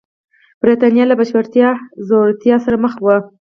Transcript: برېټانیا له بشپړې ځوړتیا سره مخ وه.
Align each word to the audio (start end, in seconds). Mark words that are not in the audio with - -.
برېټانیا 0.61 1.05
له 1.07 1.15
بشپړې 1.19 1.61
ځوړتیا 2.07 2.55
سره 2.65 2.75
مخ 2.83 2.93
وه. 3.03 3.15